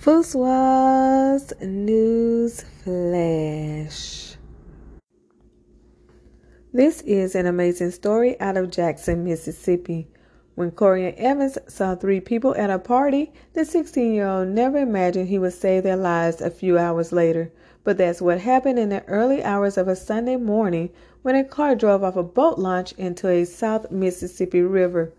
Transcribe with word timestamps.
Fuswa's 0.00 1.52
News 1.60 2.62
Flash. 2.82 4.36
This 6.72 7.02
is 7.02 7.34
an 7.34 7.44
amazing 7.44 7.90
story 7.90 8.40
out 8.40 8.56
of 8.56 8.70
Jackson, 8.70 9.24
Mississippi. 9.24 10.08
When 10.54 10.70
Corian 10.70 11.12
Evans 11.18 11.58
saw 11.68 11.94
three 11.94 12.20
people 12.20 12.54
at 12.54 12.70
a 12.70 12.78
party, 12.78 13.30
the 13.52 13.66
16 13.66 14.14
year 14.14 14.26
old 14.26 14.48
never 14.48 14.78
imagined 14.78 15.28
he 15.28 15.38
would 15.38 15.52
save 15.52 15.82
their 15.82 15.98
lives 15.98 16.40
a 16.40 16.48
few 16.48 16.78
hours 16.78 17.12
later. 17.12 17.52
But 17.84 17.98
that's 17.98 18.22
what 18.22 18.40
happened 18.40 18.78
in 18.78 18.88
the 18.88 19.04
early 19.04 19.44
hours 19.44 19.76
of 19.76 19.86
a 19.86 19.94
Sunday 19.94 20.36
morning 20.36 20.88
when 21.20 21.34
a 21.34 21.44
car 21.44 21.74
drove 21.74 22.02
off 22.02 22.16
a 22.16 22.22
boat 22.22 22.58
launch 22.58 22.92
into 22.92 23.28
a 23.28 23.44
South 23.44 23.90
Mississippi 23.90 24.62
river. 24.62 25.12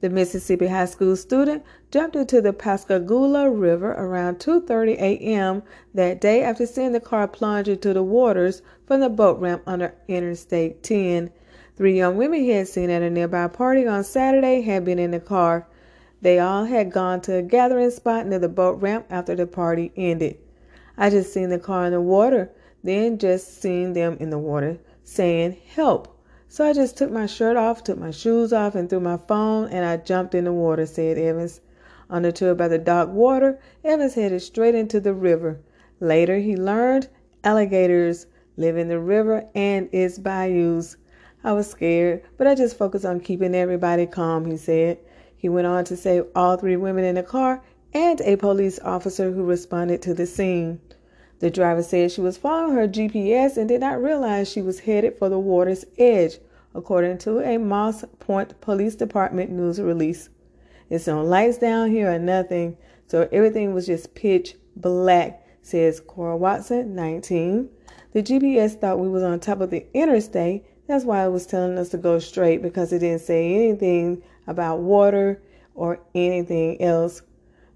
The 0.00 0.10
Mississippi 0.10 0.66
high 0.66 0.84
school 0.84 1.16
student 1.16 1.62
jumped 1.90 2.16
into 2.16 2.40
the 2.40 2.52
Pascagoula 2.52 3.50
River 3.50 3.92
around 3.92 4.38
2:30 4.38 4.94
a.m. 4.94 5.62
that 5.94 6.20
day 6.20 6.42
after 6.42 6.66
seeing 6.66 6.92
the 6.92 7.00
car 7.00 7.28
plunge 7.28 7.68
into 7.68 7.94
the 7.94 8.02
waters 8.02 8.60
from 8.86 9.00
the 9.00 9.08
boat 9.08 9.40
ramp 9.40 9.62
under 9.66 9.94
Interstate 10.08 10.82
10. 10.82 11.30
Three 11.76 11.96
young 11.96 12.16
women 12.16 12.40
he 12.40 12.50
had 12.50 12.68
seen 12.68 12.90
at 12.90 13.02
a 13.02 13.10
nearby 13.10 13.48
party 13.48 13.86
on 13.86 14.04
Saturday 14.04 14.60
had 14.60 14.84
been 14.84 14.98
in 14.98 15.10
the 15.10 15.20
car. 15.20 15.66
They 16.22 16.38
all 16.38 16.64
had 16.64 16.92
gone 16.92 17.20
to 17.22 17.34
a 17.36 17.42
gathering 17.42 17.90
spot 17.90 18.26
near 18.26 18.38
the 18.38 18.48
boat 18.48 18.80
ramp 18.80 19.06
after 19.10 19.34
the 19.34 19.46
party 19.46 19.92
ended. 19.96 20.38
I 20.96 21.10
just 21.10 21.32
seen 21.32 21.50
the 21.50 21.58
car 21.58 21.86
in 21.86 21.92
the 21.92 22.00
water, 22.00 22.50
then 22.82 23.18
just 23.18 23.60
seen 23.60 23.92
them 23.92 24.16
in 24.20 24.30
the 24.30 24.38
water, 24.38 24.78
saying, 25.02 25.56
Help. 25.74 26.13
So 26.48 26.64
I 26.64 26.72
just 26.72 26.96
took 26.96 27.10
my 27.10 27.26
shirt 27.26 27.56
off, 27.56 27.82
took 27.82 27.98
my 27.98 28.10
shoes 28.10 28.52
off, 28.52 28.74
and 28.74 28.88
threw 28.88 29.00
my 29.00 29.16
phone, 29.16 29.68
and 29.68 29.84
I 29.84 29.96
jumped 29.96 30.34
in 30.34 30.44
the 30.44 30.52
water, 30.52 30.86
said 30.86 31.18
Evans. 31.18 31.60
Undeterred 32.10 32.58
by 32.58 32.68
the 32.68 32.78
dark 32.78 33.10
water, 33.10 33.58
Evans 33.82 34.14
headed 34.14 34.42
straight 34.42 34.74
into 34.74 35.00
the 35.00 35.14
river. 35.14 35.58
Later, 36.00 36.38
he 36.38 36.56
learned 36.56 37.08
alligators 37.42 38.26
live 38.56 38.76
in 38.76 38.88
the 38.88 39.00
river 39.00 39.46
and 39.54 39.88
its 39.92 40.18
bayous. 40.18 40.96
I 41.42 41.52
was 41.52 41.68
scared, 41.68 42.22
but 42.36 42.46
I 42.46 42.54
just 42.54 42.76
focused 42.76 43.04
on 43.04 43.20
keeping 43.20 43.54
everybody 43.54 44.06
calm, 44.06 44.44
he 44.44 44.56
said. 44.56 44.98
He 45.36 45.48
went 45.48 45.66
on 45.66 45.84
to 45.84 45.96
save 45.96 46.26
all 46.34 46.56
three 46.56 46.76
women 46.76 47.04
in 47.04 47.16
the 47.16 47.22
car 47.22 47.62
and 47.92 48.20
a 48.22 48.36
police 48.36 48.78
officer 48.80 49.30
who 49.30 49.44
responded 49.44 50.02
to 50.02 50.14
the 50.14 50.26
scene. 50.26 50.80
The 51.40 51.50
driver 51.50 51.82
said 51.82 52.12
she 52.12 52.20
was 52.20 52.38
following 52.38 52.74
her 52.74 52.86
GPS 52.86 53.56
and 53.56 53.68
did 53.68 53.80
not 53.80 54.02
realize 54.02 54.48
she 54.48 54.62
was 54.62 54.80
headed 54.80 55.18
for 55.18 55.28
the 55.28 55.38
water's 55.38 55.84
edge, 55.98 56.38
according 56.74 57.18
to 57.18 57.40
a 57.40 57.58
Moss 57.58 58.04
Point 58.20 58.60
Police 58.60 58.94
Department 58.94 59.50
news 59.50 59.80
release. 59.80 60.28
It's 60.90 61.06
no 61.06 61.24
lights 61.24 61.58
down 61.58 61.90
here 61.90 62.12
or 62.12 62.18
nothing, 62.18 62.76
so 63.06 63.28
everything 63.32 63.74
was 63.74 63.86
just 63.86 64.14
pitch 64.14 64.54
black, 64.76 65.44
says 65.62 66.00
Cora 66.00 66.36
Watson, 66.36 66.94
19. 66.94 67.68
The 68.12 68.22
GPS 68.22 68.80
thought 68.80 69.00
we 69.00 69.08
was 69.08 69.22
on 69.22 69.40
top 69.40 69.60
of 69.60 69.70
the 69.70 69.86
interstate. 69.92 70.64
That's 70.86 71.04
why 71.04 71.24
it 71.24 71.30
was 71.30 71.46
telling 71.46 71.78
us 71.78 71.88
to 71.90 71.98
go 71.98 72.18
straight 72.20 72.62
because 72.62 72.92
it 72.92 73.00
didn't 73.00 73.22
say 73.22 73.54
anything 73.54 74.22
about 74.46 74.80
water 74.80 75.42
or 75.74 76.00
anything 76.14 76.80
else. 76.80 77.22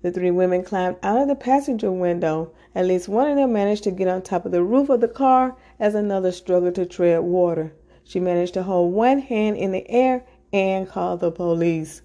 The 0.00 0.12
three 0.12 0.30
women 0.30 0.62
climbed 0.62 0.96
out 1.02 1.20
of 1.20 1.26
the 1.28 1.34
passenger 1.34 1.90
window. 1.90 2.52
At 2.74 2.86
least 2.86 3.08
one 3.08 3.30
of 3.30 3.36
them 3.36 3.52
managed 3.52 3.82
to 3.84 3.90
get 3.90 4.06
on 4.06 4.22
top 4.22 4.46
of 4.46 4.52
the 4.52 4.62
roof 4.62 4.88
of 4.88 5.00
the 5.00 5.08
car 5.08 5.56
as 5.80 5.94
another 5.94 6.30
struggled 6.30 6.76
to 6.76 6.86
tread 6.86 7.22
water. 7.24 7.72
She 8.04 8.20
managed 8.20 8.54
to 8.54 8.62
hold 8.62 8.94
one 8.94 9.18
hand 9.18 9.56
in 9.56 9.72
the 9.72 9.90
air 9.90 10.24
and 10.52 10.88
call 10.88 11.16
the 11.16 11.32
police. 11.32 12.02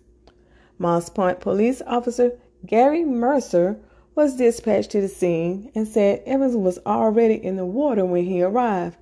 Moss 0.80 1.10
Point 1.10 1.40
police 1.40 1.84
officer 1.86 2.34
Gary 2.66 3.06
Mercer 3.06 3.78
was 4.16 4.38
dispatched 4.38 4.92
to 4.92 5.02
the 5.02 5.08
scene 5.08 5.72
and 5.76 5.88
said 5.88 6.24
Evans 6.26 6.56
was 6.56 6.80
already 6.86 7.36
in 7.36 7.58
the 7.58 7.66
water 7.66 8.06
when 8.06 8.26
he 8.26 8.42
arrived. 8.42 8.98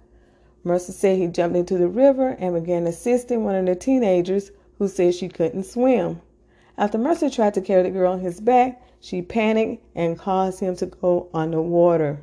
Mercer 0.64 0.92
said 0.92 1.17
he 1.17 1.28
jumped 1.28 1.55
into 1.55 1.78
the 1.78 1.88
river 1.88 2.36
and 2.39 2.55
began 2.55 2.86
assisting 2.86 3.43
one 3.43 3.55
of 3.55 3.66
the 3.66 3.76
teenagers 3.76 4.52
who 4.77 4.87
said 4.87 5.16
she 5.16 5.30
couldn't 5.30 5.64
swim. 5.64 6.21
After 6.77 6.98
Mercer 6.98 7.30
tried 7.30 7.54
to 7.55 7.61
carry 7.61 7.83
the 7.83 7.89
girl 7.89 8.14
on 8.14 8.20
his 8.21 8.39
back, 8.39 8.82
she 8.99 9.21
panicked 9.21 9.83
and 9.95 10.17
caused 10.17 10.59
him 10.59 10.76
to 10.77 10.86
go 10.86 11.27
underwater. 11.33 12.21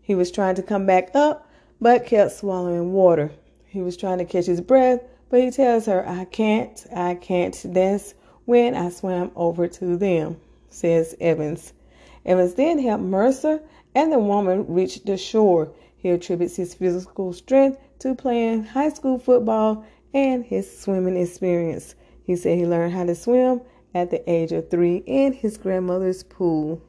He 0.00 0.14
was 0.14 0.30
trying 0.30 0.54
to 0.54 0.62
come 0.62 0.86
back 0.86 1.10
up, 1.14 1.46
but 1.80 2.06
kept 2.06 2.32
swallowing 2.32 2.92
water. 2.92 3.32
He 3.66 3.82
was 3.82 3.96
trying 3.96 4.18
to 4.18 4.24
catch 4.24 4.46
his 4.46 4.60
breath, 4.60 5.00
but 5.28 5.40
he 5.40 5.50
tells 5.50 5.86
her, 5.86 6.08
I 6.08 6.24
can't, 6.24 6.86
I 6.94 7.14
can't. 7.14 7.56
That's 7.64 8.14
when 8.44 8.74
I 8.74 8.88
swam 8.88 9.30
over 9.36 9.68
to 9.68 9.96
them, 9.96 10.38
says 10.68 11.14
Evans. 11.20 11.72
Evans 12.26 12.54
then 12.54 12.78
helped 12.78 13.04
Mercer 13.04 13.62
and 13.94 14.12
the 14.12 14.18
woman 14.18 14.66
reach 14.68 15.04
the 15.04 15.16
shore. 15.16 15.70
He 15.96 16.10
attributes 16.10 16.56
his 16.56 16.74
physical 16.74 17.32
strength 17.32 17.78
to 18.00 18.14
playing 18.14 18.64
high 18.64 18.88
school 18.88 19.18
football 19.18 19.84
and 20.14 20.44
his 20.44 20.78
swimming 20.78 21.16
experience. 21.16 21.94
He 22.24 22.36
said 22.36 22.58
he 22.58 22.66
learned 22.66 22.92
how 22.92 23.04
to 23.04 23.14
swim 23.14 23.60
at 23.94 24.10
the 24.10 24.28
age 24.30 24.52
of 24.52 24.70
three 24.70 25.02
in 25.06 25.32
his 25.32 25.56
grandmother's 25.58 26.22
pool. 26.22 26.82